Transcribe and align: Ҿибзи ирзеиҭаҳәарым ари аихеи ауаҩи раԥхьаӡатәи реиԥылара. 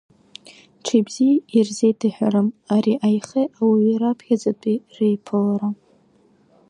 Ҿибзи 0.85 1.29
ирзеиҭаҳәарым 1.57 2.47
ари 2.75 2.93
аихеи 3.07 3.47
ауаҩи 3.59 3.99
раԥхьаӡатәи 4.01 4.77
реиԥылара. 4.95 5.69